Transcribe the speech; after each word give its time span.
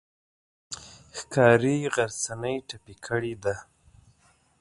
ښکاري 1.17 1.75
غرڅنۍ 1.93 2.55
ټپي 2.67 2.95
کړې 3.05 3.33
ده. 3.43 3.55